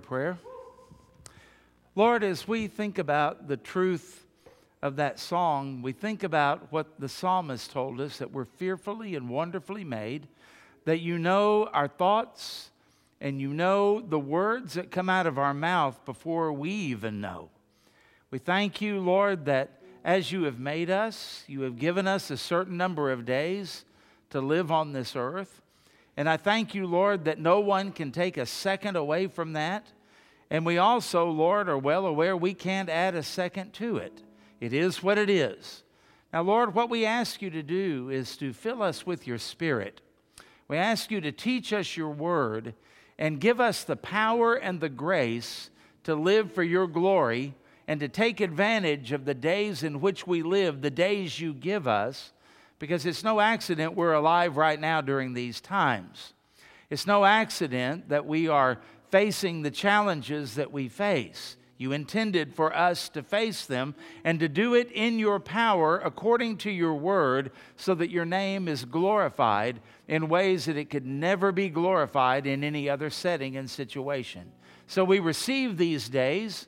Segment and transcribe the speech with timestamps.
[0.00, 0.38] prayer.
[1.94, 4.26] Lord, as we think about the truth
[4.82, 9.28] of that song, we think about what the psalmist told us that we're fearfully and
[9.28, 10.26] wonderfully made,
[10.84, 12.70] that you know our thoughts
[13.20, 17.50] and you know the words that come out of our mouth before we even know.
[18.30, 22.36] We thank you, Lord, that as you have made us, you have given us a
[22.36, 23.84] certain number of days
[24.30, 25.60] to live on this earth.
[26.20, 29.86] And I thank you, Lord, that no one can take a second away from that.
[30.50, 34.22] And we also, Lord, are well aware we can't add a second to it.
[34.60, 35.82] It is what it is.
[36.30, 40.02] Now, Lord, what we ask you to do is to fill us with your Spirit.
[40.68, 42.74] We ask you to teach us your word
[43.18, 45.70] and give us the power and the grace
[46.04, 47.54] to live for your glory
[47.88, 51.88] and to take advantage of the days in which we live, the days you give
[51.88, 52.34] us,
[52.80, 56.32] because it's no accident we're alive right now during these times.
[56.90, 58.80] It's no accident that we are
[59.10, 61.56] facing the challenges that we face.
[61.78, 63.94] You intended for us to face them
[64.24, 68.66] and to do it in your power according to your word so that your name
[68.66, 73.70] is glorified in ways that it could never be glorified in any other setting and
[73.70, 74.50] situation.
[74.88, 76.66] So we receive these days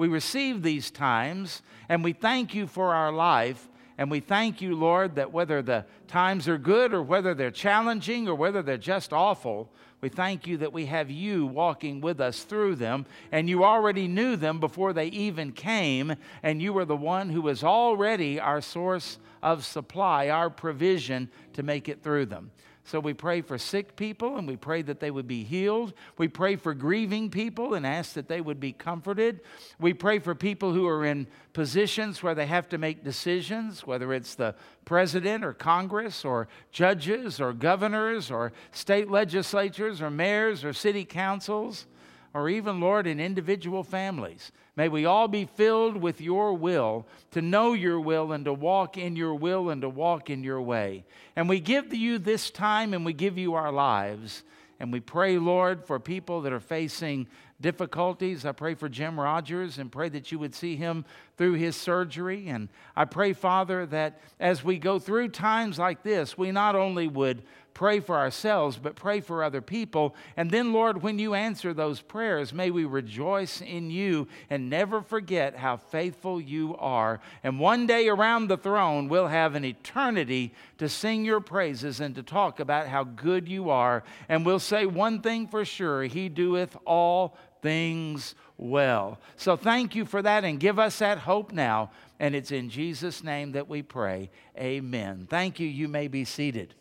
[0.00, 3.68] we receive these times and we thank you for our life.
[4.00, 8.28] And we thank you, Lord, that whether the times are good or whether they're challenging
[8.28, 9.70] or whether they're just awful,
[10.00, 13.04] we thank you that we have you walking with us through them.
[13.30, 16.16] And you already knew them before they even came.
[16.42, 21.62] And you are the one who is already our source of supply, our provision to
[21.62, 22.52] make it through them.
[22.90, 25.92] So we pray for sick people and we pray that they would be healed.
[26.18, 29.42] We pray for grieving people and ask that they would be comforted.
[29.78, 34.12] We pray for people who are in positions where they have to make decisions, whether
[34.12, 40.72] it's the president or Congress or judges or governors or state legislatures or mayors or
[40.72, 41.86] city councils
[42.34, 44.50] or even, Lord, in individual families.
[44.76, 48.96] May we all be filled with your will, to know your will and to walk
[48.96, 51.04] in your will and to walk in your way.
[51.36, 54.42] And we give to you this time and we give you our lives.
[54.78, 57.26] And we pray, Lord, for people that are facing
[57.60, 58.46] difficulties.
[58.46, 61.04] I pray for Jim Rogers and pray that you would see him
[61.40, 62.48] through his surgery.
[62.48, 67.08] And I pray, Father, that as we go through times like this, we not only
[67.08, 67.40] would
[67.72, 70.14] pray for ourselves, but pray for other people.
[70.36, 75.00] And then, Lord, when you answer those prayers, may we rejoice in you and never
[75.00, 77.22] forget how faithful you are.
[77.42, 82.14] And one day around the throne, we'll have an eternity to sing your praises and
[82.16, 84.04] to talk about how good you are.
[84.28, 89.18] And we'll say one thing for sure He doeth all things well.
[89.36, 91.90] So thank you for that and give us that hope now.
[92.20, 94.30] And it's in Jesus' name that we pray.
[94.58, 95.26] Amen.
[95.28, 95.66] Thank you.
[95.66, 96.74] You may be seated.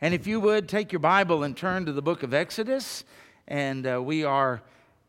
[0.00, 3.04] And if you would take your Bible and turn to the book of Exodus,
[3.46, 4.62] and uh, we are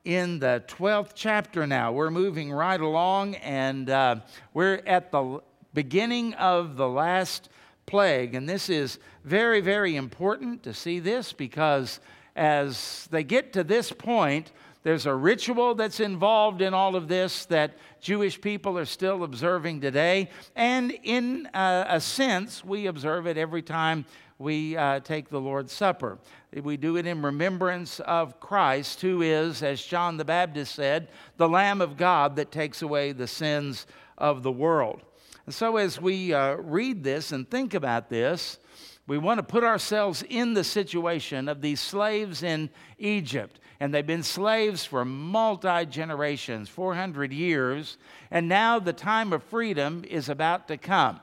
[0.04, 1.92] in the 12th chapter now.
[1.92, 4.18] We're moving right along, and uh,
[4.54, 5.42] we're at the
[5.74, 7.50] beginning of the last
[7.86, 8.36] plague.
[8.36, 12.00] And this is very, very important to see this because
[12.38, 14.52] as they get to this point,
[14.88, 19.82] there's a ritual that's involved in all of this that Jewish people are still observing
[19.82, 20.30] today.
[20.56, 24.06] And in uh, a sense, we observe it every time
[24.40, 26.20] we uh, take the Lord's Supper.
[26.54, 31.50] We do it in remembrance of Christ, who is, as John the Baptist said, the
[31.50, 33.88] Lamb of God that takes away the sins
[34.18, 35.02] of the world.
[35.46, 38.58] And so, as we uh, read this and think about this,
[39.08, 42.70] we want to put ourselves in the situation of these slaves in
[43.00, 43.60] Egypt.
[43.80, 47.98] And they've been slaves for multi generations, 400 years.
[48.32, 51.22] And now the time of freedom is about to come.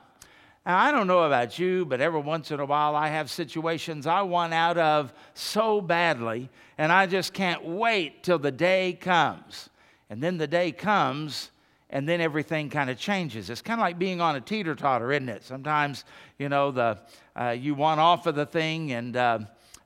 [0.65, 4.07] Now, I don't know about you, but every once in a while I have situations
[4.07, 9.69] I want out of so badly, and I just can't wait till the day comes.
[10.09, 11.51] And then the day comes,
[11.95, 13.49] and then everything kind of changes.
[13.49, 15.45] It's kind of like being on a teeter totter, isn't it?
[15.45, 16.03] Sometimes,
[16.37, 16.99] you know, the,
[17.39, 19.39] uh, you want off of the thing, and, uh,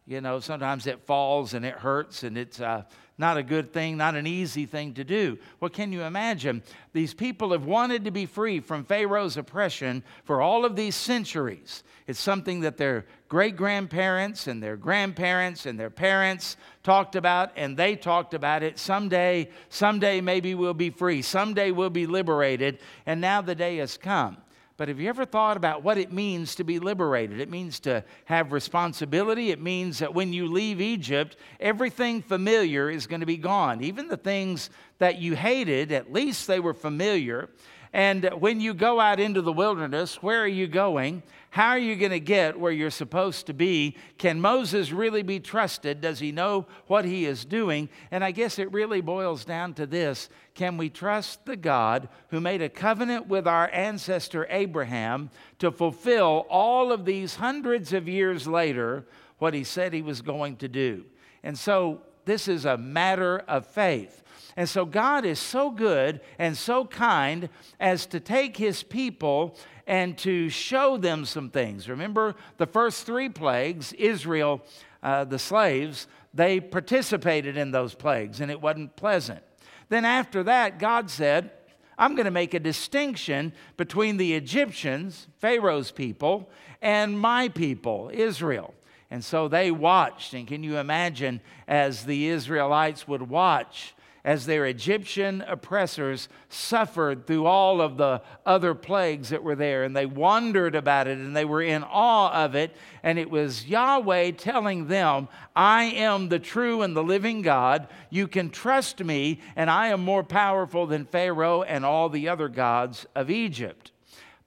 [0.07, 2.81] you know, sometimes it falls and it hurts, and it's, uh,
[3.19, 5.37] not a good thing, not an easy thing to do.
[5.59, 6.63] What can you imagine?
[6.93, 11.83] These people have wanted to be free from Pharaoh's oppression for all of these centuries.
[12.07, 17.77] It's something that their great grandparents and their grandparents and their parents talked about, and
[17.77, 18.79] they talked about it.
[18.79, 21.21] Someday, someday maybe we'll be free.
[21.21, 22.79] Someday we'll be liberated.
[23.05, 24.37] And now the day has come.
[24.79, 27.41] But have you ever thought about what it means to be liberated?
[27.41, 29.51] It means to have responsibility.
[29.51, 33.83] It means that when you leave Egypt, everything familiar is going to be gone.
[33.83, 37.49] Even the things that you hated, at least they were familiar.
[37.91, 41.23] And when you go out into the wilderness, where are you going?
[41.49, 43.97] How are you going to get where you're supposed to be?
[44.19, 45.99] Can Moses really be trusted?
[45.99, 47.89] Does he know what he is doing?
[48.11, 52.39] And I guess it really boils down to this Can we trust the God who
[52.39, 58.45] made a covenant with our ancestor Abraham to fulfill all of these hundreds of years
[58.45, 59.07] later
[59.39, 61.05] what he said he was going to do?
[61.41, 64.21] And so this is a matter of faith.
[64.59, 67.47] And so God is so good and so kind
[67.79, 69.55] as to take his people
[69.87, 71.87] and to show them some things.
[71.87, 74.61] Remember the first three plagues, Israel,
[75.01, 79.41] uh, the slaves, they participated in those plagues and it wasn't pleasant.
[79.87, 81.51] Then after that, God said,
[81.97, 86.49] I'm going to make a distinction between the Egyptians, Pharaoh's people,
[86.81, 88.73] and my people, Israel.
[89.09, 90.33] And so they watched.
[90.33, 97.45] And can you imagine as the Israelites would watch as their Egyptian oppressors suffered through
[97.45, 99.83] all of the other plagues that were there.
[99.83, 102.75] And they wondered about it and they were in awe of it.
[103.03, 107.87] And it was Yahweh telling them, I am the true and the living God.
[108.09, 112.49] You can trust me, and I am more powerful than Pharaoh and all the other
[112.49, 113.91] gods of Egypt.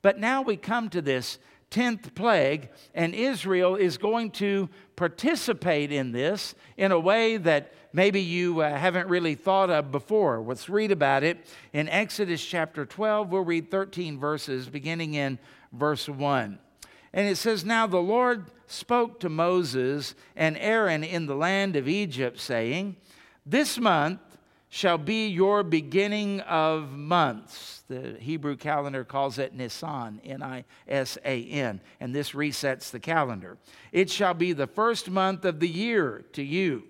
[0.02, 1.38] But now we come to this
[1.72, 8.20] 10th plague, and Israel is going to participate in this in a way that maybe
[8.20, 10.40] you uh, haven't really thought of before.
[10.40, 13.32] Let's read about it in Exodus chapter 12.
[13.32, 15.38] We'll read 13 verses, beginning in
[15.72, 16.58] verse 1.
[17.14, 21.88] And it says, Now the Lord spoke to Moses and Aaron in the land of
[21.88, 22.96] Egypt, saying,
[23.46, 24.20] This month
[24.74, 27.82] shall be your beginning of months.
[27.88, 32.98] The Hebrew calendar calls it Nisan, N I S A N, and this resets the
[32.98, 33.58] calendar.
[33.92, 36.84] It shall be the first month of the year to you.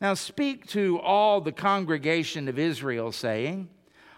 [0.00, 3.68] Now speak to all the congregation of Israel, saying,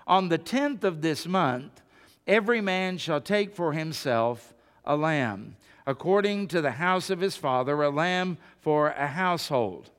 [0.07, 1.83] On the tenth of this month,
[2.27, 4.55] every man shall take for himself
[4.87, 5.57] a lamb,
[5.87, 9.91] according to the house of his father, a lamb for a household.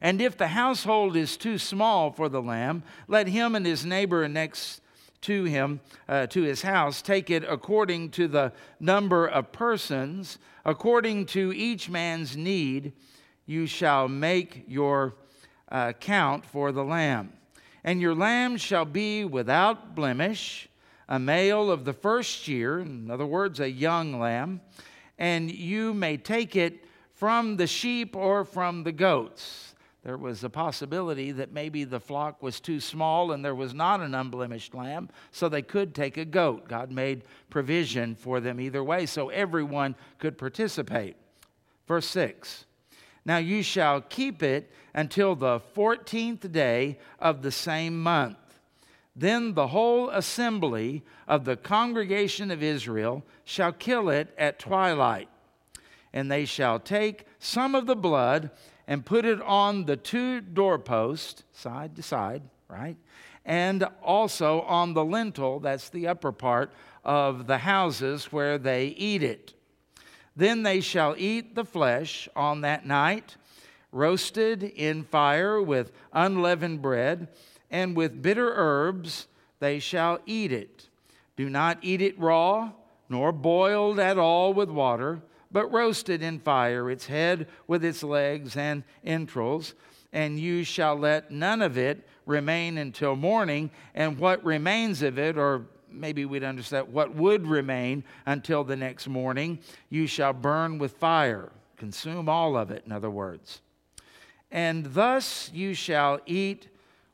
[0.00, 4.28] And if the household is too small for the lamb, let him and his neighbor
[4.28, 4.80] next
[5.22, 11.26] to him, uh, to his house, take it according to the number of persons, according
[11.26, 12.92] to each man's need,
[13.46, 15.14] you shall make your
[15.70, 17.32] uh, count for the lamb.
[17.82, 20.68] And your lamb shall be without blemish,
[21.08, 24.60] a male of the first year, in other words, a young lamb,
[25.18, 26.84] and you may take it
[27.14, 29.74] from the sheep or from the goats
[30.06, 34.00] there was a possibility that maybe the flock was too small and there was not
[34.00, 36.68] an unblemished lamb, so they could take a goat.
[36.68, 41.16] God made provision for them either way, so everyone could participate.
[41.88, 42.66] Verse 6
[43.24, 48.38] Now you shall keep it until the 14th day of the same month.
[49.16, 55.28] Then the whole assembly of the congregation of Israel shall kill it at twilight.
[56.12, 58.52] And they shall take some of the blood
[58.86, 62.96] and put it on the two doorposts, side to side, right?
[63.44, 66.72] And also on the lintel, that's the upper part
[67.04, 69.54] of the houses where they eat it.
[70.34, 73.36] Then they shall eat the flesh on that night,
[73.92, 77.28] roasted in fire with unleavened bread,
[77.70, 79.26] and with bitter herbs
[79.60, 80.88] they shall eat it.
[81.36, 82.72] Do not eat it raw,
[83.08, 88.56] nor boiled at all with water but roasted in fire, its head with its legs
[88.56, 89.74] and entrails.
[90.12, 95.36] And you shall let none of it remain until morning, and what remains of it,
[95.38, 100.92] or maybe we'd understand what would remain until the next morning, you shall burn with
[100.92, 101.50] fire.
[101.76, 103.60] Consume all of it, in other words.
[104.50, 106.68] And thus you shall eat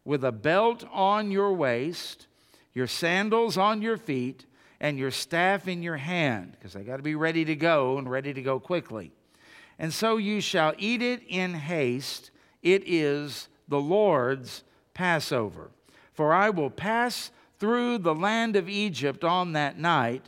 [0.05, 2.27] with a belt on your waist,
[2.75, 4.47] your sandals on your feet,
[4.83, 8.11] and your staff in your hand, because they got to be ready to go and
[8.11, 9.12] ready to go quickly.
[9.79, 12.33] And so you shall eat it in haste.
[12.62, 15.71] It is the Lord's Passover.
[16.12, 20.27] For I will pass through the land of Egypt on that night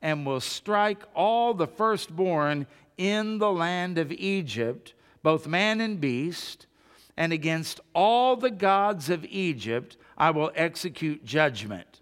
[0.00, 4.94] and will strike all the firstborn in the land of Egypt,
[5.24, 6.68] both man and beast,
[7.16, 12.00] and against all the gods of Egypt I will execute judgment.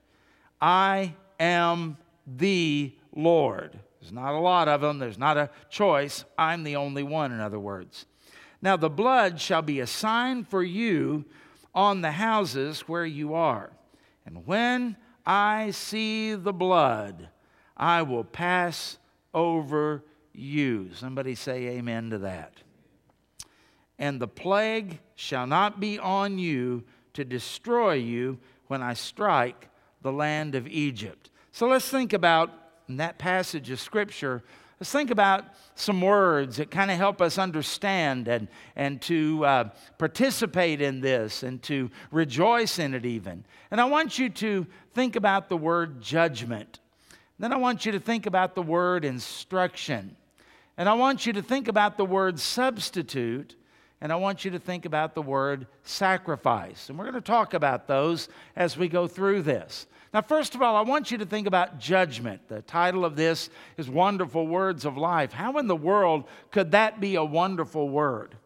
[0.61, 1.96] I am
[2.26, 3.78] the Lord.
[4.00, 6.24] There's not a lot of them, there's not a choice.
[6.36, 8.06] I'm the only one, in other words.
[8.60, 11.24] Now, the blood shall be a sign for you
[11.74, 13.72] on the houses where you are.
[14.26, 14.96] And when
[15.26, 17.28] I see the blood,
[17.76, 18.98] I will pass
[19.32, 20.90] over you.
[20.94, 22.54] Somebody say amen to that.
[23.98, 26.84] And the plague shall not be on you
[27.14, 29.68] to destroy you when I strike
[30.02, 31.30] the land of Egypt.
[31.54, 32.50] So let's think about
[32.88, 34.42] in that passage of Scripture.
[34.80, 35.44] Let's think about
[35.76, 41.44] some words that kind of help us understand and, and to uh, participate in this
[41.44, 43.44] and to rejoice in it, even.
[43.70, 46.80] And I want you to think about the word judgment.
[47.38, 50.16] Then I want you to think about the word instruction.
[50.76, 53.54] And I want you to think about the word substitute.
[54.00, 56.88] And I want you to think about the word sacrifice.
[56.88, 59.87] And we're going to talk about those as we go through this.
[60.14, 62.47] Now, first of all, I want you to think about judgment.
[62.47, 65.33] The title of this is Wonderful Words of Life.
[65.33, 68.37] How in the world could that be a wonderful word?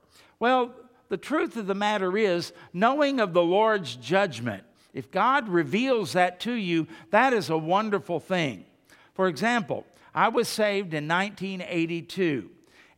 [0.41, 0.73] Well,
[1.11, 6.41] the truth of the matter is, knowing of the Lord's judgment, if God reveals that
[6.41, 8.65] to you, that is a wonderful thing.
[9.13, 9.85] For example,
[10.15, 12.49] I was saved in 1982.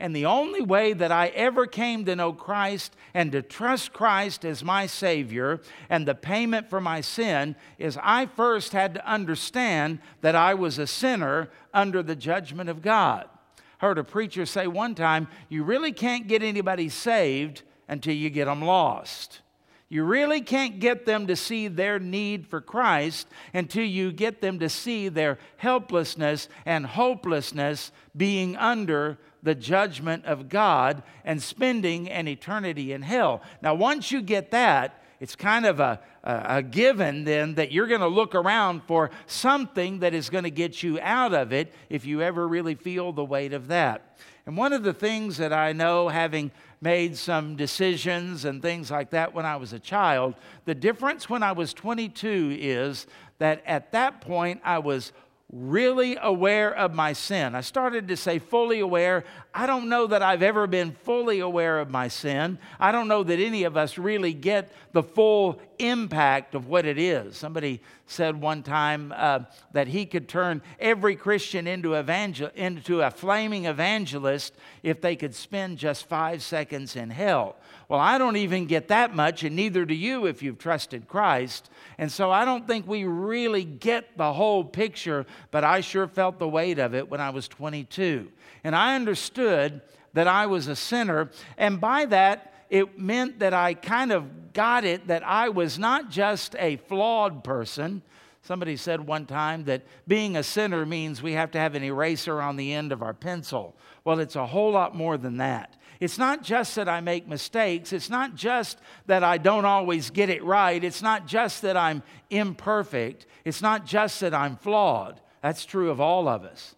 [0.00, 4.46] And the only way that I ever came to know Christ and to trust Christ
[4.46, 9.98] as my Savior and the payment for my sin is I first had to understand
[10.22, 13.28] that I was a sinner under the judgment of God.
[13.76, 18.46] Heard a preacher say one time, You really can't get anybody saved until you get
[18.46, 19.42] them lost.
[19.90, 24.60] You really can't get them to see their need for Christ until you get them
[24.60, 32.28] to see their helplessness and hopelessness being under the judgment of God and spending an
[32.28, 33.42] eternity in hell.
[33.62, 37.86] Now, once you get that, it's kind of a, a, a given then that you're
[37.86, 41.72] going to look around for something that is going to get you out of it
[41.90, 44.18] if you ever really feel the weight of that.
[44.46, 49.10] And one of the things that I know, having made some decisions and things like
[49.10, 53.06] that when I was a child, the difference when I was 22 is
[53.38, 55.12] that at that point I was
[55.52, 57.54] really aware of my sin.
[57.54, 59.24] I started to say fully aware.
[59.52, 62.58] I don't know that I've ever been fully aware of my sin.
[62.78, 66.98] I don't know that any of us really get the full impact of what it
[66.98, 67.36] is.
[67.36, 69.40] Somebody said one time uh,
[69.72, 74.54] that he could turn every Christian into, evangel- into a flaming evangelist
[74.84, 77.56] if they could spend just five seconds in hell.
[77.90, 81.68] Well, I don't even get that much, and neither do you if you've trusted Christ.
[81.98, 86.38] And so I don't think we really get the whole picture, but I sure felt
[86.38, 88.30] the weight of it when I was 22.
[88.62, 89.80] And I understood
[90.12, 94.84] that I was a sinner, and by that, it meant that I kind of got
[94.84, 98.02] it that I was not just a flawed person.
[98.42, 102.40] Somebody said one time that being a sinner means we have to have an eraser
[102.40, 103.74] on the end of our pencil.
[104.04, 105.74] Well, it's a whole lot more than that.
[106.00, 107.92] It's not just that I make mistakes.
[107.92, 110.82] It's not just that I don't always get it right.
[110.82, 113.26] It's not just that I'm imperfect.
[113.44, 115.20] It's not just that I'm flawed.
[115.42, 116.74] That's true of all of us.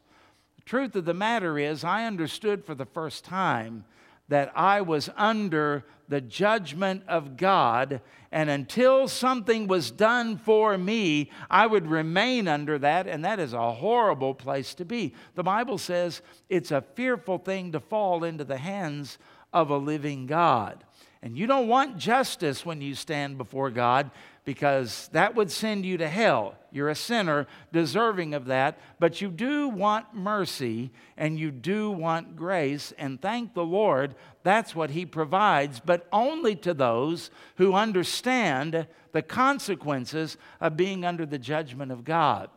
[0.57, 3.85] The truth of the matter is, I understood for the first time
[4.29, 8.00] that I was under the judgment of God,
[8.33, 13.53] and until something was done for me, I would remain under that, and that is
[13.53, 15.12] a horrible place to be.
[15.35, 19.19] The Bible says it's a fearful thing to fall into the hands
[19.53, 20.83] of a living God.
[21.23, 24.11] And you don't want justice when you stand before God
[24.45, 26.55] because that would send you to hell.
[26.73, 32.35] You're a sinner deserving of that, but you do want mercy and you do want
[32.35, 38.87] grace, and thank the Lord, that's what He provides, but only to those who understand
[39.13, 42.51] the consequences of being under the judgment of God.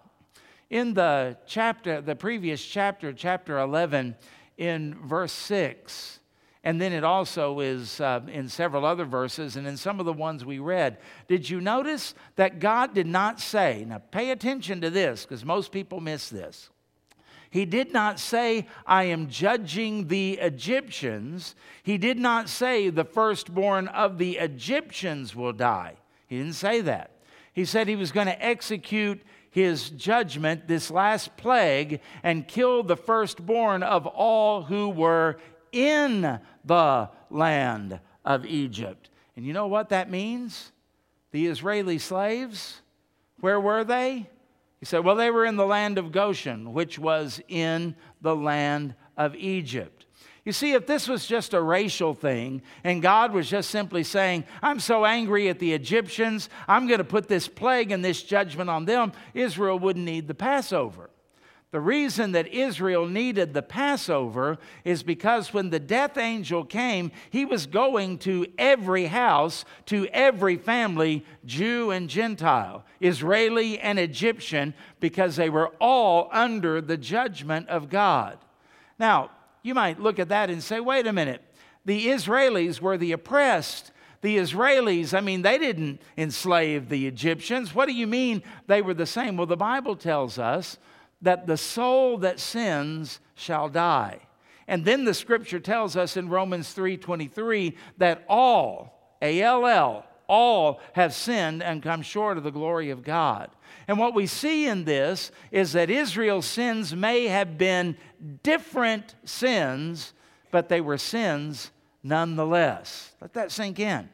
[0.69, 4.15] In the chapter, the previous chapter, chapter 11,
[4.57, 6.19] in verse 6,
[6.65, 10.11] and then it also is uh, in several other verses and in some of the
[10.11, 10.97] ones we read.
[11.27, 15.71] Did you notice that God did not say, now pay attention to this because most
[15.71, 16.71] people miss this.
[17.51, 21.55] He did not say, I am judging the Egyptians.
[21.83, 25.93] He did not say, the firstborn of the Egyptians will die.
[26.27, 27.11] He didn't say that.
[27.53, 32.97] He said he was going to execute his judgment, this last plague, and kill the
[32.97, 35.37] firstborn of all who were
[35.75, 39.09] in the land of Egypt.
[39.35, 40.71] And you know what that means?
[41.31, 42.81] The Israeli slaves,
[43.41, 44.29] where were they?
[44.79, 48.95] He said, Well, they were in the land of Goshen, which was in the land
[49.17, 50.05] of Egypt.
[50.45, 54.45] You see, if this was just a racial thing and God was just simply saying,
[54.61, 58.69] I'm so angry at the Egyptians, I'm going to put this plague and this judgment
[58.69, 61.09] on them, Israel wouldn't need the Passover.
[61.75, 67.43] The reason that Israel needed the Passover is because when the death angel came, he
[67.43, 75.35] was going to every house, to every family, Jew and Gentile, Israeli and Egyptian, because
[75.35, 78.37] they were all under the judgment of God.
[78.97, 81.41] Now, you might look at that and say, wait a minute,
[81.83, 83.91] the Israelis were the oppressed.
[84.21, 87.75] the Israelis, I mean, they didn't enslave the Egyptians.
[87.75, 89.37] What do you mean they were the same?
[89.37, 90.77] Well, the Bible tells us
[91.21, 94.19] that the soul that sins shall die.
[94.67, 100.81] And then the scripture tells us in Romans 3:23 that all, A L L, all
[100.93, 103.49] have sinned and come short of the glory of God.
[103.87, 107.95] And what we see in this is that Israel's sins may have been
[108.41, 110.13] different sins,
[110.49, 111.69] but they were sins
[112.01, 113.13] nonetheless.
[113.21, 114.09] Let that sink in.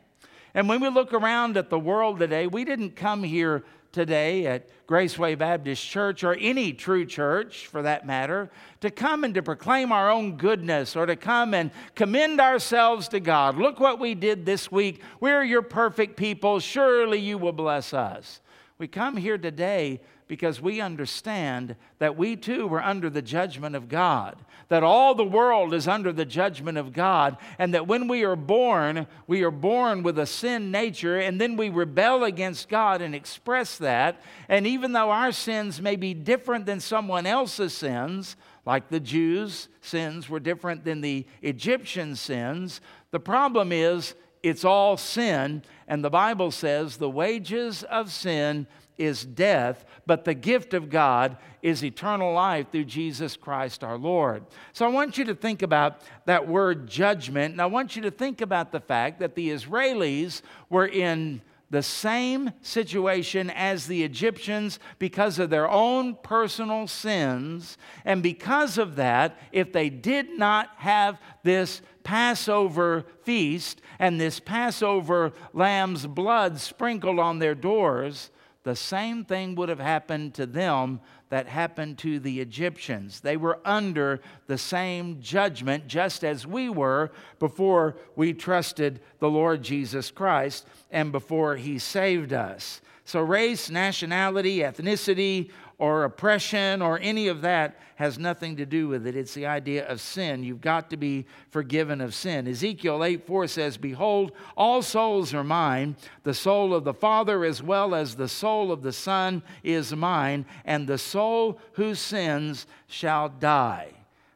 [0.53, 4.69] And when we look around at the world today, we didn't come here today at
[4.87, 8.49] Graceway Baptist Church or any true church for that matter
[8.81, 13.19] to come and to proclaim our own goodness or to come and commend ourselves to
[13.19, 13.57] God.
[13.57, 15.01] Look what we did this week.
[15.19, 16.59] We're your perfect people.
[16.59, 18.41] Surely you will bless us.
[18.77, 23.89] We come here today because we understand that we too were under the judgment of
[23.89, 24.37] God,
[24.69, 28.37] that all the world is under the judgment of God, and that when we are
[28.37, 33.13] born, we are born with a sin nature, and then we rebel against God and
[33.13, 34.21] express that.
[34.47, 39.67] And even though our sins may be different than someone else's sins, like the Jews'
[39.81, 42.79] sins were different than the Egyptian sins,
[43.11, 48.65] the problem is it's all sin, and the Bible says the wages of sin
[48.97, 54.43] is death, but the gift of God is eternal life through Jesus Christ our Lord.
[54.73, 58.11] So I want you to think about that word judgment, and I want you to
[58.11, 64.77] think about the fact that the Israelis were in the same situation as the Egyptians
[64.99, 67.77] because of their own personal sins.
[68.03, 75.31] And because of that, if they did not have this Passover feast and this Passover
[75.53, 78.31] lamb's blood sprinkled on their doors,
[78.63, 80.99] the same thing would have happened to them
[81.29, 83.21] that happened to the Egyptians.
[83.21, 89.63] They were under the same judgment, just as we were before we trusted the Lord
[89.63, 92.81] Jesus Christ and before He saved us.
[93.03, 95.49] So, race, nationality, ethnicity,
[95.81, 99.15] or oppression or any of that has nothing to do with it.
[99.15, 100.43] It's the idea of sin.
[100.43, 102.47] You've got to be forgiven of sin.
[102.47, 105.95] Ezekiel 8 4 says, Behold, all souls are mine.
[106.21, 110.45] The soul of the Father as well as the soul of the Son is mine,
[110.65, 113.89] and the soul who sins shall die.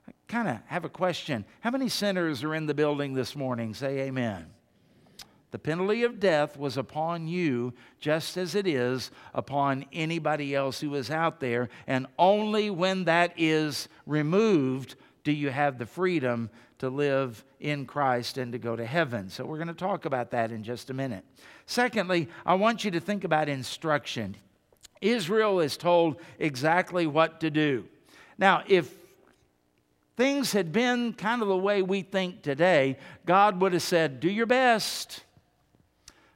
[0.07, 1.45] I kind of have a question.
[1.59, 3.75] How many sinners are in the building this morning?
[3.75, 4.47] Say amen.
[5.55, 10.93] The penalty of death was upon you just as it is upon anybody else who
[10.95, 11.69] is out there.
[11.87, 18.37] And only when that is removed do you have the freedom to live in Christ
[18.37, 19.29] and to go to heaven.
[19.29, 21.23] So we're going to talk about that in just a minute.
[21.67, 24.35] Secondly, I want you to think about instruction.
[24.99, 27.85] Israel is told exactly what to do.
[28.37, 28.93] Now, if
[30.17, 34.29] things had been kind of the way we think today, God would have said, Do
[34.29, 35.21] your best.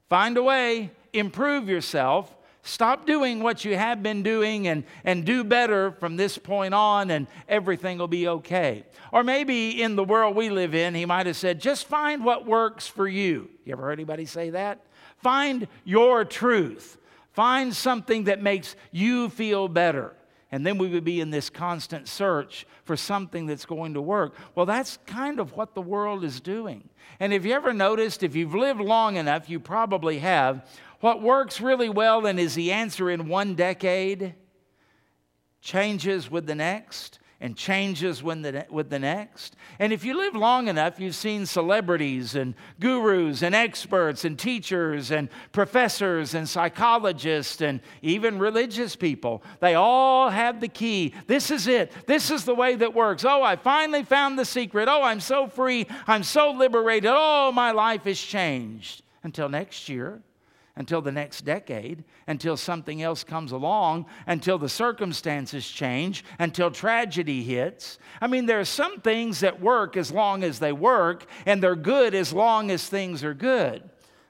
[0.09, 5.43] Find a way, improve yourself, stop doing what you have been doing and, and do
[5.43, 8.83] better from this point on, and everything will be okay.
[9.11, 12.45] Or maybe in the world we live in, he might have said, just find what
[12.45, 13.49] works for you.
[13.65, 14.83] You ever heard anybody say that?
[15.17, 16.97] Find your truth.
[17.33, 20.13] Find something that makes you feel better.
[20.51, 24.33] And then we would be in this constant search for something that's going to work.
[24.55, 26.89] Well, that's kind of what the world is doing.
[27.19, 30.67] And if you ever noticed, if you've lived long enough, you probably have,
[31.01, 34.33] what works really well and is the answer in one decade
[35.61, 39.55] changes with the next and changes with the, with the next.
[39.79, 45.11] And if you live long enough, you've seen celebrities and gurus and experts and teachers
[45.11, 49.41] and professors and psychologists and even religious people.
[49.61, 51.13] They all have the key.
[51.27, 51.91] This is it.
[52.07, 53.23] This is the way that works.
[53.23, 54.89] Oh, I finally found the secret.
[54.89, 55.87] Oh, I'm so free.
[56.07, 57.11] I'm so liberated.
[57.13, 59.03] Oh, my life is changed.
[59.23, 60.21] Until next year
[60.79, 67.43] until the next decade, until something else comes along, until the circumstances change, until tragedy
[67.43, 67.99] hits.
[68.21, 71.75] I mean, there are some things that work as long as they work, and they're
[71.75, 73.87] good as long as things are good.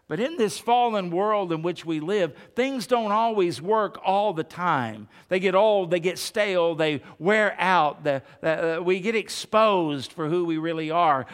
[0.07, 4.43] But in this fallen world in which we live, things don't always work all the
[4.43, 5.07] time.
[5.27, 10.27] They get old, they get stale, they wear out, the, uh, we get exposed for
[10.27, 11.27] who we really are.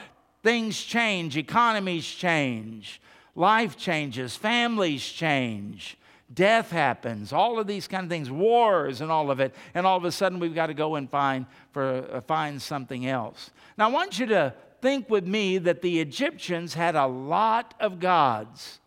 [0.43, 2.99] Things change, economies change.
[3.35, 5.97] Life changes, families change,
[6.33, 9.97] death happens, all of these kind of things, wars and all of it, and all
[9.97, 13.51] of a sudden we've got to go and find for uh, find something else.
[13.77, 17.99] Now I want you to think with me that the Egyptians had a lot of
[17.99, 18.79] gods.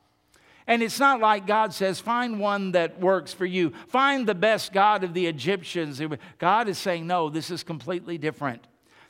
[0.66, 3.72] And it's not like God says, find one that works for you.
[3.88, 6.00] Find the best God of the Egyptians.
[6.38, 8.66] God is saying, no, this is completely different.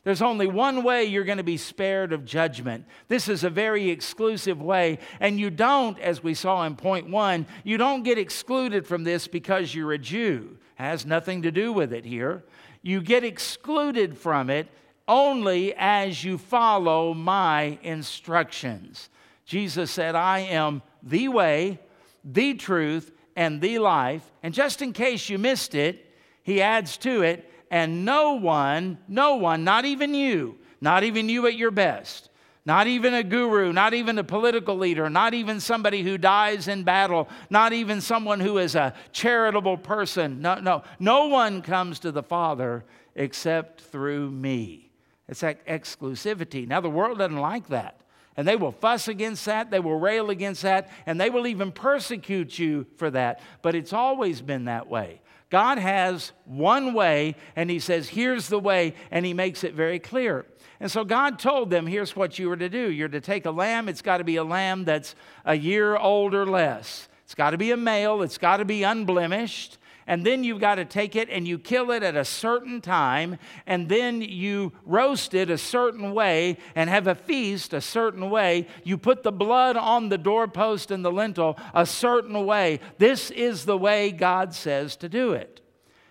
[0.08, 2.86] There's only one way you're going to be spared of judgment.
[3.08, 5.00] This is a very exclusive way.
[5.20, 9.28] And you don't, as we saw in point one, you don't get excluded from this
[9.28, 10.56] because you're a Jew.
[10.78, 12.42] It has nothing to do with it here.
[12.80, 14.68] You get excluded from it
[15.06, 19.10] only as you follow my instructions.
[19.44, 21.80] Jesus said, I am the way,
[22.24, 24.32] the truth, and the life.
[24.42, 26.06] And just in case you missed it,
[26.42, 31.46] he adds to it, and no one, no one, not even you, not even you
[31.46, 32.30] at your best,
[32.64, 36.84] not even a guru, not even a political leader, not even somebody who dies in
[36.84, 40.40] battle, not even someone who is a charitable person.
[40.40, 44.90] No, no, no one comes to the Father except through me.
[45.28, 46.66] It's that exclusivity.
[46.66, 48.00] Now, the world doesn't like that.
[48.36, 51.72] And they will fuss against that, they will rail against that, and they will even
[51.72, 53.40] persecute you for that.
[53.62, 55.20] But it's always been that way.
[55.50, 59.98] God has one way, and He says, Here's the way, and He makes it very
[59.98, 60.46] clear.
[60.80, 62.90] And so God told them, Here's what you are to do.
[62.90, 66.34] You're to take a lamb, it's got to be a lamb that's a year old
[66.34, 67.08] or less.
[67.24, 69.78] It's got to be a male, it's got to be unblemished
[70.08, 73.38] and then you've got to take it and you kill it at a certain time,
[73.66, 78.66] and then you roast it a certain way and have a feast a certain way.
[78.82, 82.80] You put the blood on the doorpost and the lintel a certain way.
[82.96, 85.60] This is the way God says to do it.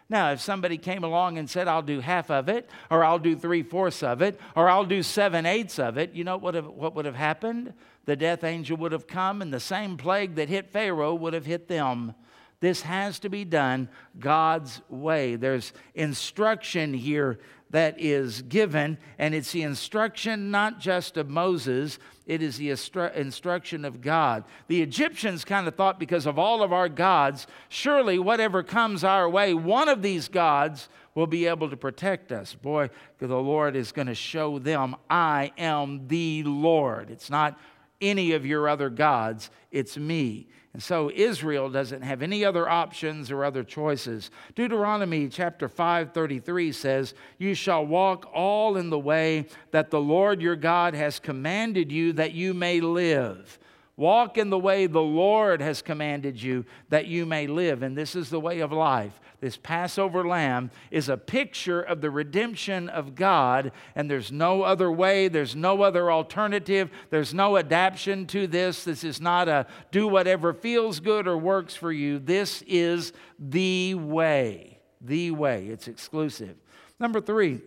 [0.09, 3.35] Now, if somebody came along and said, I'll do half of it, or I'll do
[3.35, 6.67] three fourths of it, or I'll do seven eighths of it, you know what, have,
[6.67, 7.73] what would have happened?
[8.05, 11.45] The death angel would have come, and the same plague that hit Pharaoh would have
[11.45, 12.13] hit them.
[12.59, 13.89] This has to be done
[14.19, 15.35] God's way.
[15.35, 17.39] There's instruction here
[17.69, 23.13] that is given, and it's the instruction not just of Moses, it is the instru-
[23.13, 24.45] instruction of God.
[24.67, 29.29] The Egyptians kind of thought because of all of our gods, surely whatever comes our
[29.29, 32.53] way, one of these gods will be able to protect us.
[32.53, 32.89] Boy,
[33.19, 37.09] the Lord is going to show them, I am the Lord.
[37.09, 37.59] It's not
[37.99, 40.47] any of your other gods, it's me.
[40.77, 44.29] And so Israel doesn't have any other options or other choices.
[44.53, 50.55] Deuteronomy chapter 5:33 says, "You shall walk all in the way that the Lord your
[50.55, 53.57] God has commanded you that you may live."
[53.97, 57.81] Walk in the way the Lord has commanded you that you may live.
[57.81, 59.19] And this is the way of life.
[59.39, 64.91] This Passover lamb is a picture of the redemption of God, and there's no other
[64.91, 68.83] way, there's no other alternative, there's no adaptation to this.
[68.83, 72.19] This is not a do whatever feels good or works for you.
[72.19, 74.79] This is the way.
[75.01, 75.67] The way.
[75.67, 76.55] It's exclusive.
[76.99, 77.61] Number three,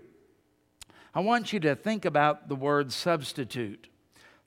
[1.13, 3.90] I want you to think about the word substitute.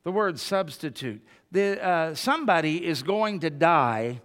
[0.03, 1.21] The word substitute
[1.53, 4.21] the, uh, somebody is going to die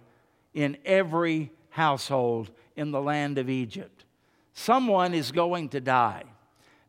[0.53, 4.03] in every household in the land of Egypt.
[4.53, 6.23] Someone is going to die.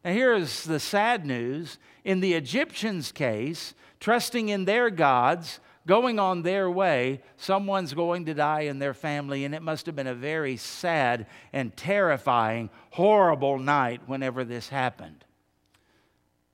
[0.02, 1.78] Now, here is the sad news.
[2.04, 8.32] In the Egyptians' case, trusting in their gods, going on their way, someone's going to
[8.32, 13.58] die in their family, and it must have been a very sad and terrifying, horrible
[13.58, 15.22] night whenever this happened.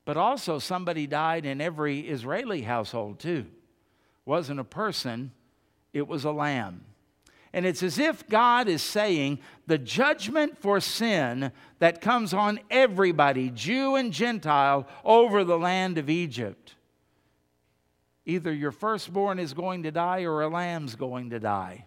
[0.07, 3.47] But also, somebody died in every Israeli household, too
[4.27, 5.31] wasn't a person,
[5.95, 6.85] it was a lamb.
[7.53, 13.51] And it's as if God is saying the judgment for sin that comes on everybody,
[13.51, 16.75] Jew and Gentile, over the land of Egypt.
[18.27, 21.87] Either your firstborn is going to die or a lamb's going to die.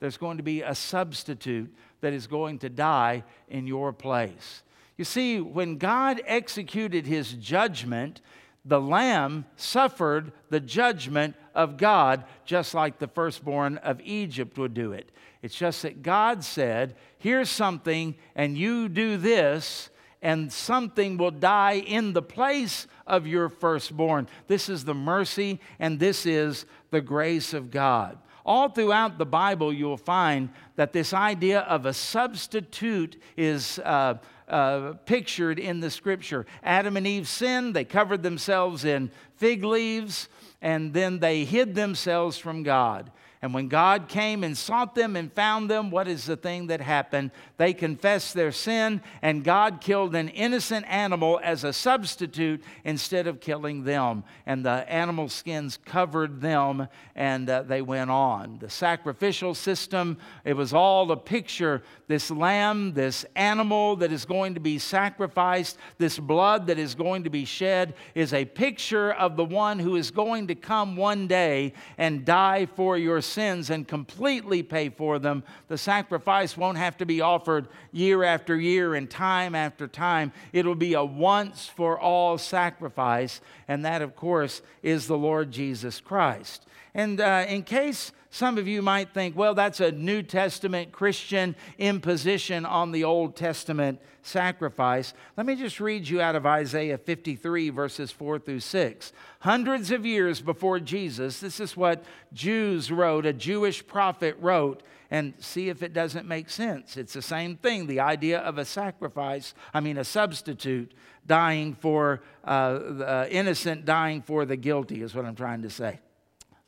[0.00, 4.62] There's going to be a substitute that is going to die in your place.
[4.96, 8.20] You see, when God executed his judgment,
[8.64, 14.92] the lamb suffered the judgment of God just like the firstborn of Egypt would do
[14.92, 15.12] it.
[15.42, 19.90] It's just that God said, Here's something, and you do this,
[20.22, 24.26] and something will die in the place of your firstborn.
[24.48, 28.18] This is the mercy, and this is the grace of God.
[28.44, 33.78] All throughout the Bible, you'll find that this idea of a substitute is.
[33.80, 34.14] Uh,
[34.48, 36.46] uh, pictured in the scripture.
[36.62, 40.28] Adam and Eve sinned, they covered themselves in fig leaves,
[40.62, 43.10] and then they hid themselves from God.
[43.42, 46.80] And when God came and sought them and found them, what is the thing that
[46.80, 47.30] happened?
[47.58, 53.40] They confessed their sin, and God killed an innocent animal as a substitute instead of
[53.40, 54.24] killing them.
[54.44, 58.58] And the animal skins covered them, and uh, they went on.
[58.58, 64.54] The sacrificial system, it was all a picture this lamb, this animal that is going
[64.54, 69.36] to be sacrificed, this blood that is going to be shed, is a picture of
[69.36, 73.88] the one who is going to come one day and die for your sins and
[73.88, 75.42] completely pay for them.
[75.66, 77.45] The sacrifice won't have to be offered
[77.92, 80.32] year after year and time after time.
[80.52, 86.00] It'll be a once for all sacrifice, and that, of course, is the Lord Jesus
[86.00, 86.66] Christ.
[86.94, 91.56] And uh, in case some of you might think, well, that's a New Testament Christian
[91.78, 95.14] imposition on the Old Testament sacrifice.
[95.38, 99.12] Let me just read you out of Isaiah 53, verses 4 through 6.
[99.40, 102.04] Hundreds of years before Jesus, this is what
[102.34, 106.96] Jews wrote, a Jewish prophet wrote, and see if it doesn't make sense.
[106.96, 110.92] It's the same thing the idea of a sacrifice, I mean, a substitute
[111.26, 115.70] dying for uh, the uh, innocent, dying for the guilty, is what I'm trying to
[115.70, 116.00] say.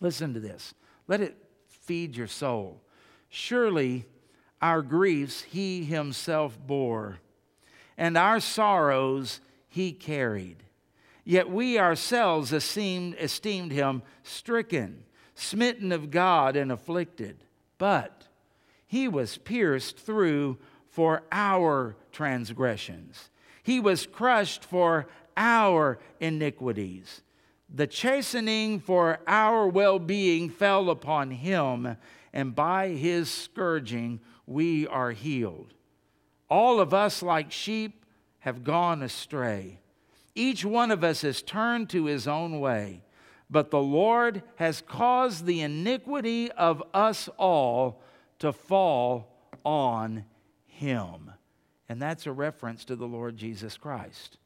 [0.01, 0.75] Listen to this.
[1.07, 1.37] Let it
[1.69, 2.83] feed your soul.
[3.29, 4.07] Surely
[4.61, 7.19] our griefs he himself bore,
[7.97, 10.63] and our sorrows he carried.
[11.25, 17.45] Yet we ourselves esteemed, esteemed him stricken, smitten of God, and afflicted.
[17.77, 18.18] But
[18.89, 23.31] he was pierced through for our transgressions,
[23.63, 27.23] he was crushed for our iniquities.
[27.73, 31.97] The chastening for our well being fell upon him,
[32.33, 35.75] and by his scourging we are healed.
[36.49, 38.07] All of us, like sheep,
[38.41, 39.81] have gone astray.
[40.35, 43.03] Each one of us has turned to his own way,
[43.51, 48.03] but the Lord has caused the iniquity of us all
[48.39, 50.25] to fall on
[50.67, 51.33] him.
[51.89, 54.39] And that's a reference to the Lord Jesus Christ.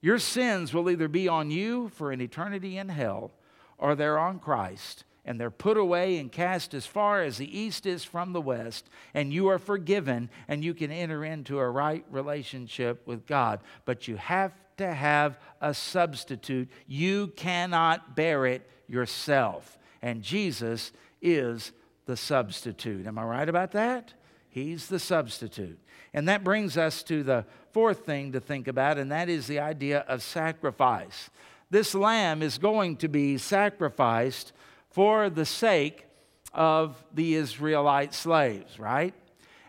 [0.00, 3.30] Your sins will either be on you for an eternity in hell
[3.78, 7.86] or they're on Christ and they're put away and cast as far as the east
[7.86, 12.04] is from the west, and you are forgiven and you can enter into a right
[12.10, 13.60] relationship with God.
[13.84, 16.68] But you have to have a substitute.
[16.88, 19.78] You cannot bear it yourself.
[20.00, 20.90] And Jesus
[21.20, 21.70] is
[22.06, 23.06] the substitute.
[23.06, 24.14] Am I right about that?
[24.48, 25.78] He's the substitute.
[26.12, 29.60] And that brings us to the fourth thing to think about, and that is the
[29.60, 31.30] idea of sacrifice.
[31.70, 34.52] This lamb is going to be sacrificed
[34.90, 36.04] for the sake
[36.52, 39.14] of the Israelite slaves, right?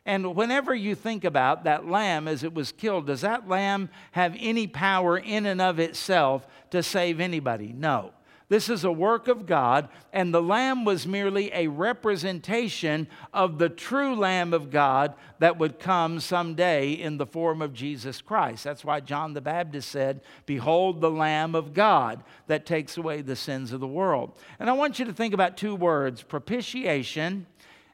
[0.06, 4.36] And whenever you think about that lamb as it was killed, does that lamb have
[4.38, 7.72] any power in and of itself to save anybody?
[7.72, 8.12] No.
[8.50, 13.70] This is a work of God, and the lamb was merely a representation of the
[13.70, 18.64] true Lamb of God that would come someday in the form of Jesus Christ.
[18.64, 23.36] That's why John the Baptist said, Behold the Lamb of God that takes away the
[23.36, 24.38] sins of the world.
[24.60, 27.48] And I want you to think about two words propitiation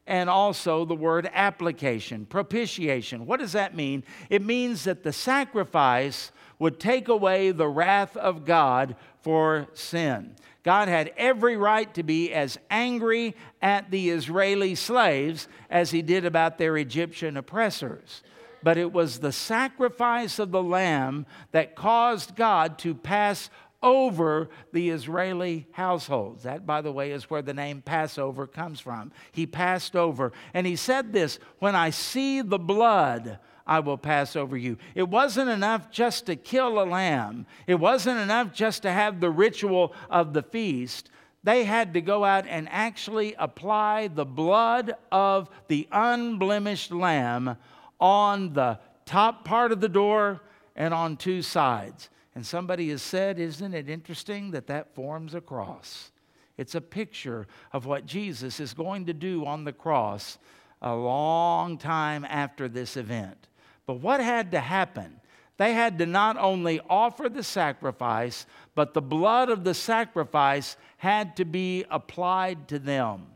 [0.06, 3.26] and also the word application, propitiation.
[3.26, 4.02] What does that mean?
[4.28, 10.36] It means that the sacrifice would take away the wrath of God for sin.
[10.62, 16.24] God had every right to be as angry at the Israeli slaves as he did
[16.24, 18.22] about their Egyptian oppressors.
[18.62, 23.48] But it was the sacrifice of the lamb that caused God to pass
[23.82, 26.42] over the Israeli households.
[26.42, 29.12] That, by the way, is where the name Passover comes from.
[29.32, 30.32] He passed over.
[30.52, 33.38] And he said this When I see the blood,
[33.70, 34.78] I will pass over you.
[34.96, 39.30] It wasn't enough just to kill a lamb, it wasn't enough just to have the
[39.30, 41.08] ritual of the feast.
[41.42, 47.56] They had to go out and actually apply the blood of the unblemished lamb
[47.98, 50.42] on the top part of the door
[50.76, 52.10] and on two sides.
[52.34, 56.10] And somebody has said, Isn't it interesting that that forms a cross?
[56.58, 60.38] It's a picture of what Jesus is going to do on the cross
[60.82, 63.46] a long time after this event.
[63.90, 65.20] But what had to happen?
[65.56, 71.34] They had to not only offer the sacrifice, but the blood of the sacrifice had
[71.38, 73.26] to be applied to them.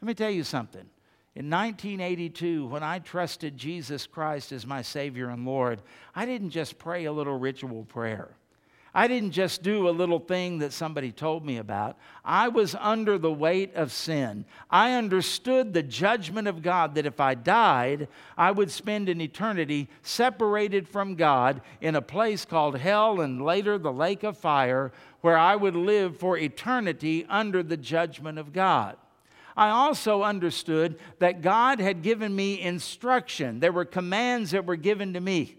[0.00, 0.86] Let me tell you something.
[1.34, 5.82] In 1982, when I trusted Jesus Christ as my Savior and Lord,
[6.14, 8.30] I didn't just pray a little ritual prayer.
[8.94, 11.96] I didn't just do a little thing that somebody told me about.
[12.22, 14.44] I was under the weight of sin.
[14.70, 19.88] I understood the judgment of God that if I died, I would spend an eternity
[20.02, 25.38] separated from God in a place called hell and later the lake of fire, where
[25.38, 28.98] I would live for eternity under the judgment of God.
[29.56, 33.60] I also understood that God had given me instruction.
[33.60, 35.56] There were commands that were given to me.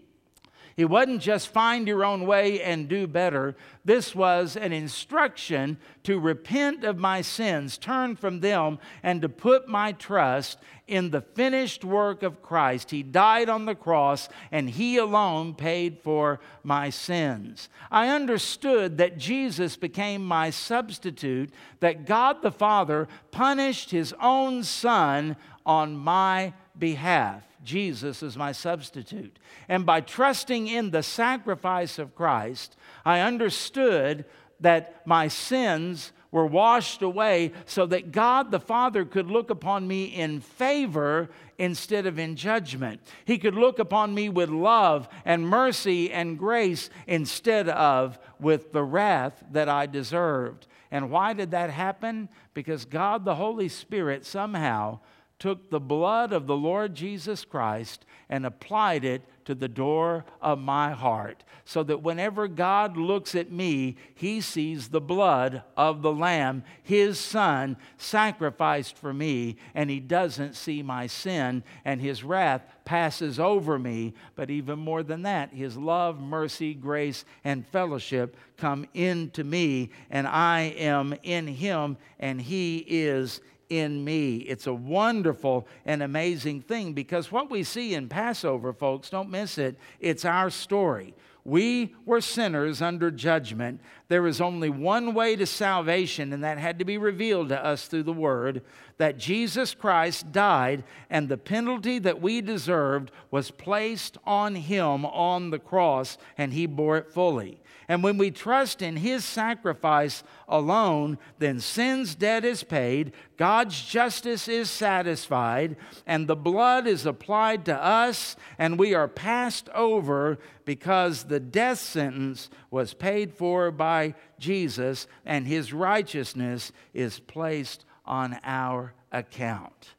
[0.76, 3.54] It wasn't just find your own way and do better.
[3.84, 9.68] This was an instruction to repent of my sins, turn from them, and to put
[9.68, 10.58] my trust
[10.88, 12.90] in the finished work of Christ.
[12.90, 17.68] He died on the cross, and He alone paid for my sins.
[17.90, 25.36] I understood that Jesus became my substitute, that God the Father punished His own Son
[25.64, 27.44] on my behalf.
[27.64, 29.38] Jesus is my substitute.
[29.68, 34.24] And by trusting in the sacrifice of Christ, I understood
[34.60, 40.06] that my sins were washed away so that God the Father could look upon me
[40.06, 43.00] in favor instead of in judgment.
[43.24, 48.82] He could look upon me with love and mercy and grace instead of with the
[48.82, 50.66] wrath that I deserved.
[50.90, 52.28] And why did that happen?
[52.52, 54.98] Because God the Holy Spirit somehow
[55.44, 60.58] took the blood of the Lord Jesus Christ and applied it to the door of
[60.58, 66.14] my heart, so that whenever God looks at me, he sees the blood of the
[66.14, 72.62] Lamb, his Son, sacrificed for me, and he doesn't see my sin, and his wrath
[72.86, 74.14] passes over me.
[74.36, 80.26] But even more than that, his love, mercy, grace, and fellowship come into me, and
[80.26, 84.36] I am in him, and he is in me.
[84.36, 89.58] It's a wonderful and amazing thing because what we see in Passover, folks, don't miss
[89.58, 91.14] it, it's our story.
[91.46, 93.82] We were sinners under judgment.
[94.08, 97.86] There is only one way to salvation, and that had to be revealed to us
[97.86, 98.62] through the Word
[98.96, 105.50] that Jesus Christ died, and the penalty that we deserved was placed on Him on
[105.50, 107.60] the cross, and He bore it fully.
[107.88, 114.48] And when we trust in His sacrifice alone, then sin's debt is paid, God's justice
[114.48, 121.24] is satisfied, and the blood is applied to us, and we are passed over because
[121.24, 128.94] the death sentence was paid for by Jesus, and His righteousness is placed on our
[129.12, 129.94] account.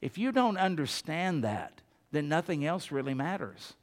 [0.00, 1.80] If you don't understand that,
[2.12, 3.74] then nothing else really matters.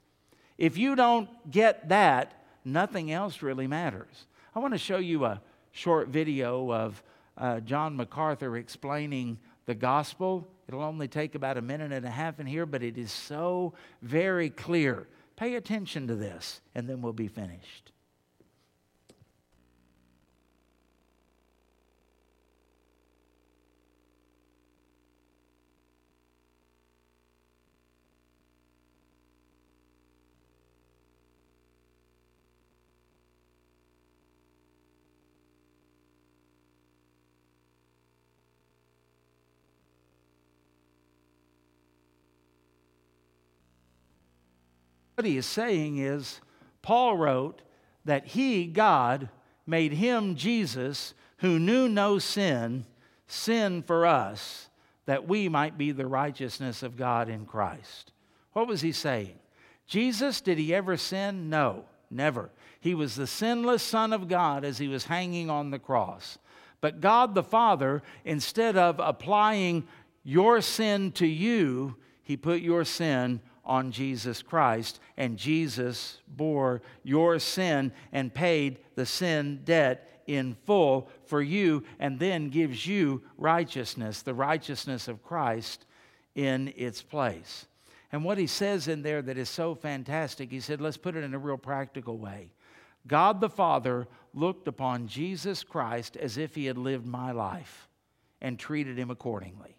[0.58, 4.26] If you don't get that, nothing else really matters.
[4.56, 7.02] I want to show you a short video of
[7.38, 10.48] uh, John MacArthur explaining the gospel.
[10.68, 13.74] It'll only take about a minute and a half in here, but it is so
[14.02, 15.08] very clear.
[15.36, 17.92] Pay attention to this, and then we'll be finished.
[45.16, 46.42] What he is saying is,
[46.82, 47.62] Paul wrote
[48.04, 49.30] that he, God,
[49.66, 52.86] made him, Jesus, who knew no sin,
[53.28, 54.70] sin for us,
[55.06, 58.12] that we might be the righteousness of God in Christ.
[58.54, 59.36] What was he saying?
[59.88, 61.50] Jesus, did he ever sin?
[61.50, 62.50] No, never.
[62.80, 66.38] He was the sinless Son of God as he was hanging on the cross.
[66.82, 69.88] But God the Father, instead of applying
[70.24, 77.40] your sin to you, he put your sin on Jesus Christ, and Jesus bore your
[77.40, 84.22] sin and paid the sin debt in full for you, and then gives you righteousness,
[84.22, 85.86] the righteousness of Christ
[86.34, 87.68] in its place.
[88.12, 91.24] And what he says in there that is so fantastic, he said, let's put it
[91.24, 92.54] in a real practical way.
[93.08, 97.88] God the Father looked upon Jesus Christ as if he had lived my life
[98.42, 99.76] and treated him accordingly.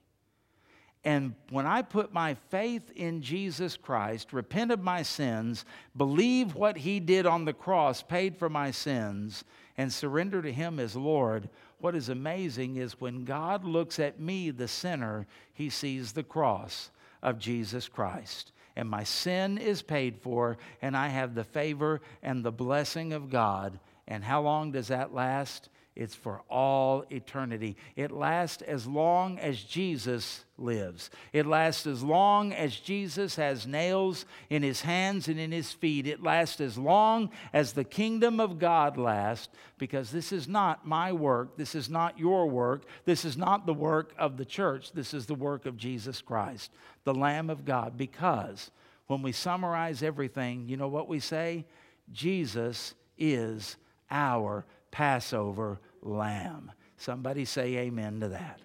[1.07, 5.64] And when I put my faith in Jesus Christ, repent of my sins,
[5.97, 9.45] believe what he did on the cross, paid for my sins,
[9.79, 14.51] and surrender to him as Lord, what is amazing is when God looks at me,
[14.51, 16.90] the sinner, he sees the cross
[17.23, 18.51] of Jesus Christ.
[18.75, 23.31] And my sin is paid for, and I have the favor and the blessing of
[23.31, 23.79] God.
[24.09, 25.69] And how long does that last?
[25.97, 27.75] It's for all eternity.
[27.97, 31.09] It lasts as long as Jesus lives.
[31.33, 36.07] It lasts as long as Jesus has nails in his hands and in his feet.
[36.07, 41.13] It lasts as long as the kingdom of God lasts because this is not my
[41.13, 41.57] work.
[41.57, 42.85] This is not your work.
[43.07, 44.93] This is not the work of the church.
[44.93, 46.71] This is the work of Jesus Christ,
[47.05, 47.97] the Lamb of God.
[47.97, 48.71] Because
[49.07, 51.65] when we summarize everything, you know what we say?
[52.13, 53.77] Jesus is
[54.11, 56.73] our Passover lamb.
[56.97, 58.61] Somebody say amen to that.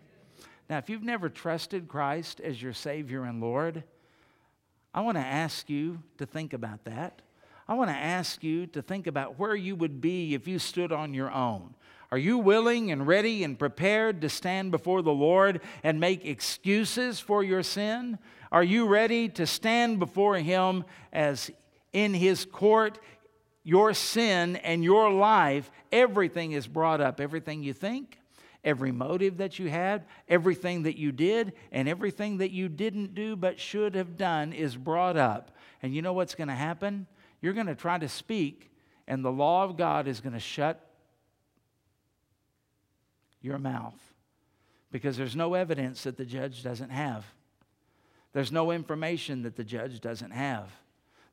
[0.70, 3.84] Now, if you've never trusted Christ as your Savior and Lord,
[4.94, 7.22] I want to ask you to think about that.
[7.68, 10.92] I want to ask you to think about where you would be if you stood
[10.92, 11.76] on your own.
[12.12, 17.22] Are you willing and ready and prepared to stand before the Lord and make excuses
[17.22, 18.20] for your sin?
[18.52, 20.84] Are you ready to stand before Him
[21.14, 21.50] as
[21.94, 23.00] in His court?
[23.64, 27.20] Your sin and your life, everything is brought up.
[27.20, 28.20] Everything you think,
[28.64, 33.36] every motive that you had, everything that you did, and everything that you didn't do
[33.36, 35.52] but should have done is brought up.
[35.84, 37.08] And you know what's going to happen?
[37.42, 38.72] You're going to try to speak,
[39.08, 40.88] and the law of God is going to shut
[43.42, 44.00] your mouth
[44.92, 47.26] because there's no evidence that the judge doesn't have.
[48.34, 50.70] There's no information that the judge doesn't have.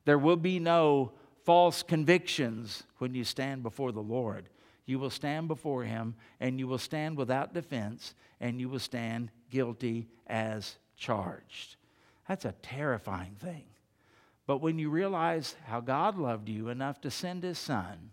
[0.05, 1.11] There will be no
[1.45, 4.49] false convictions when you stand before the Lord.
[4.85, 9.31] You will stand before Him and you will stand without defense and you will stand
[9.49, 11.75] guilty as charged.
[12.27, 13.65] That's a terrifying thing.
[14.47, 18.11] But when you realize how God loved you enough to send His Son,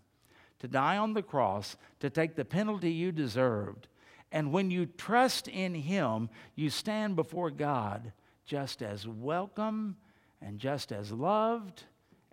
[0.59, 3.87] to die on the cross, to take the penalty you deserved.
[4.31, 8.11] And when you trust in Him, you stand before God
[8.45, 9.97] just as welcome
[10.41, 11.83] and just as loved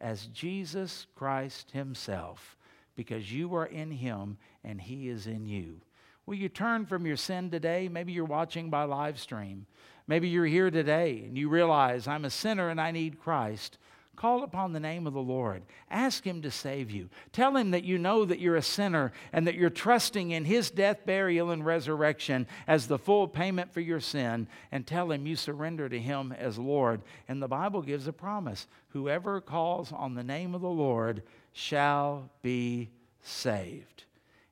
[0.04, 2.58] as Jesus Christ Himself,
[2.94, 5.80] because you are in Him and He is in you.
[6.26, 7.88] Will you turn from your sin today?
[7.88, 9.64] Maybe you're watching by live stream.
[10.06, 13.78] Maybe you're here today and you realize I'm a sinner and I need Christ.
[14.16, 15.62] Call upon the name of the Lord.
[15.90, 17.08] Ask Him to save you.
[17.32, 20.70] Tell Him that you know that you're a sinner and that you're trusting in His
[20.70, 24.46] death, burial, and resurrection as the full payment for your sin.
[24.72, 27.02] And tell Him you surrender to Him as Lord.
[27.28, 32.30] And the Bible gives a promise whoever calls on the name of the Lord shall
[32.42, 32.90] be
[33.22, 34.04] saved.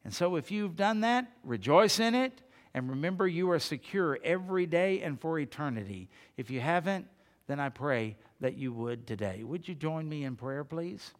[0.05, 2.43] And so if you've done that, rejoice in it.
[2.75, 6.09] And remember, you are secure every day and for eternity.
[6.37, 7.07] If you haven't,
[7.47, 9.43] then I pray that you would today.
[9.43, 11.13] Would you join me in prayer, please?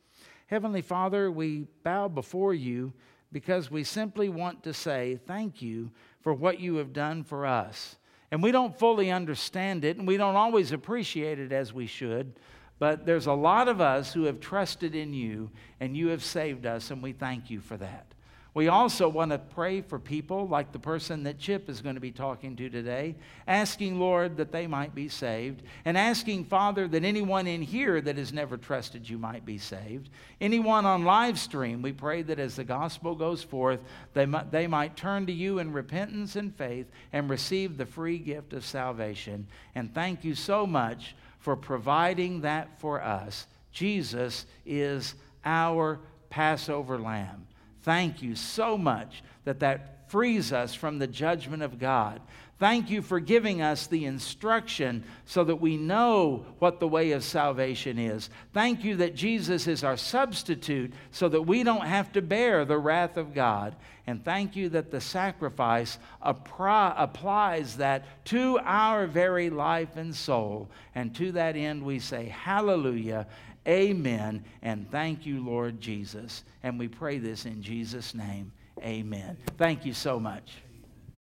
[0.49, 2.93] Heavenly Father, we bow before you
[3.33, 7.97] because we simply want to say thank you for what you have done for us.
[8.31, 12.39] And we don't fully understand it, and we don't always appreciate it as we should,
[12.79, 15.51] but there's a lot of us who have trusted in you,
[15.81, 18.07] and you have saved us, and we thank you for that.
[18.55, 22.03] We also want to pray for people like the person that Chip is going to
[22.03, 23.15] be talking to today,
[23.47, 28.19] asking, Lord, that they might be saved, and asking, Father, that anyone in here that
[28.19, 30.11] has never trusted you might be saved.
[30.39, 33.81] Anyone on live stream, we pray that as the gospel goes forth,
[34.13, 38.19] they might, they might turn to you in repentance and faith and receive the free
[38.19, 39.47] gift of salvation.
[39.75, 43.47] And thank you so much for providing that for us.
[43.73, 47.47] Jesus is our Passover lamb.
[47.83, 52.21] Thank you so much that that frees us from the judgment of God.
[52.59, 57.25] Thank you for giving us the instruction so that we know what the way of
[57.25, 58.31] salvation is.
[58.53, 62.79] Thank you that Jesus is our substitute so that we don't have to bear the
[62.79, 63.75] wrath of God.
[64.07, 70.69] And thank you that the sacrifice applies that to our very life and soul.
[70.95, 73.27] And to that end, we say, Hallelujah
[73.67, 74.45] Amen.
[74.63, 76.45] And thank you, Lord Jesus.
[76.63, 78.53] And we pray this in Jesus' name.
[78.83, 79.37] Amen.
[79.59, 80.53] Thank you so much.